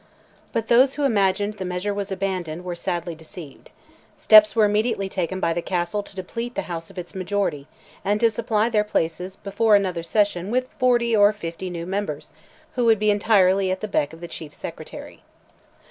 But 0.51 0.67
those 0.67 0.95
who 0.95 1.03
imagined 1.03 1.53
the 1.53 1.63
measure 1.63 1.93
was 1.93 2.11
abandoned 2.11 2.63
were 2.65 2.73
sadly 2.73 3.13
deceived. 3.13 3.69
Steps 4.17 4.55
were 4.55 4.65
immediately 4.65 5.07
taken 5.07 5.39
by 5.39 5.53
the 5.53 5.61
Castle 5.61 6.01
to 6.01 6.15
deplete 6.15 6.55
the 6.55 6.63
House 6.63 6.89
of 6.89 6.97
its 6.97 7.13
majority, 7.13 7.67
and 8.03 8.19
to 8.19 8.31
supply 8.31 8.67
their 8.67 8.83
places 8.83 9.35
before 9.35 9.75
another 9.75 10.01
session 10.01 10.49
with 10.49 10.69
forty 10.69 11.15
or 11.15 11.31
fifty 11.31 11.69
new 11.69 11.85
members, 11.85 12.33
who 12.73 12.85
would 12.85 12.97
be 12.97 13.11
entirely 13.11 13.69
at 13.69 13.81
the 13.81 13.87
beck 13.87 14.11
of 14.11 14.21
the 14.21 14.27
Chief 14.27 14.55
Secretary. 14.55 15.21